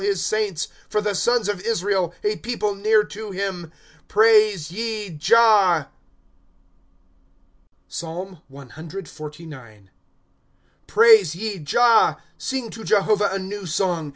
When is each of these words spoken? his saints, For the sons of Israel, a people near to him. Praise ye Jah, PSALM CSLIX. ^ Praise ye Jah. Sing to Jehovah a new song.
his 0.01 0.25
saints, 0.25 0.67
For 0.89 0.99
the 0.99 1.13
sons 1.13 1.47
of 1.47 1.61
Israel, 1.61 2.11
a 2.23 2.37
people 2.37 2.73
near 2.73 3.03
to 3.03 3.29
him. 3.29 3.71
Praise 4.07 4.71
ye 4.71 5.11
Jah, 5.11 5.89
PSALM 7.87 8.41
CSLIX. 8.51 9.03
^ 9.03 9.87
Praise 10.87 11.35
ye 11.35 11.59
Jah. 11.59 12.17
Sing 12.35 12.71
to 12.71 12.83
Jehovah 12.83 13.29
a 13.31 13.37
new 13.37 13.67
song. 13.67 14.09